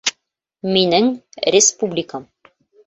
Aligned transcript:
Минең 0.77 1.11
республикам 1.59 2.29